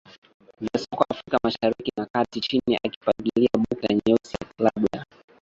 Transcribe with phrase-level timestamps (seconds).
[0.61, 5.05] vya Soka Afrika Mashariki na Kati na chini akipigilia bukta nyeusi ya klabu ya